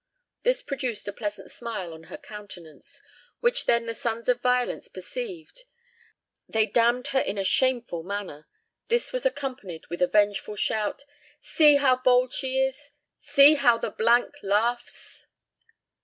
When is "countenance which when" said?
2.17-3.85